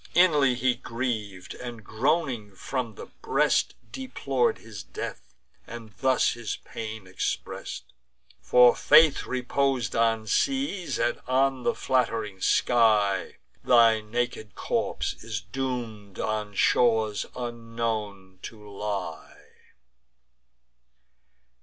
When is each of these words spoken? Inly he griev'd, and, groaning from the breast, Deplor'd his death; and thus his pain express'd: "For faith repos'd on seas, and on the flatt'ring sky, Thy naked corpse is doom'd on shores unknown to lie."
Inly 0.15 0.55
he 0.55 0.73
griev'd, 0.77 1.53
and, 1.53 1.83
groaning 1.83 2.55
from 2.55 2.95
the 2.95 3.05
breast, 3.05 3.75
Deplor'd 3.91 4.57
his 4.57 4.81
death; 4.81 5.35
and 5.67 5.93
thus 5.99 6.31
his 6.31 6.55
pain 6.65 7.05
express'd: 7.05 7.83
"For 8.41 8.75
faith 8.75 9.27
repos'd 9.27 9.95
on 9.95 10.25
seas, 10.25 10.97
and 10.97 11.21
on 11.27 11.61
the 11.61 11.75
flatt'ring 11.75 12.41
sky, 12.41 13.35
Thy 13.63 14.01
naked 14.01 14.55
corpse 14.55 15.23
is 15.23 15.39
doom'd 15.39 16.17
on 16.17 16.55
shores 16.55 17.27
unknown 17.35 18.39
to 18.41 18.67
lie." 18.71 19.39